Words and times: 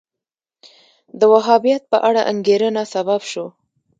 د 1.19 1.21
وهابیت 1.33 1.83
په 1.91 1.97
اړه 2.09 2.21
انګېرنه 2.31 2.83
سبب 2.93 3.21
شو 3.31 3.45